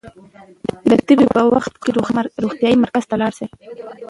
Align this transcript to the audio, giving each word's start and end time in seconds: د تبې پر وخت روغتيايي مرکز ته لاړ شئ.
د 0.89 0.91
تبې 1.05 1.25
پر 1.33 1.43
وخت 1.53 1.73
روغتيايي 2.43 2.75
مرکز 2.83 3.03
ته 3.09 3.15
لاړ 3.21 3.31
شئ. 3.37 3.47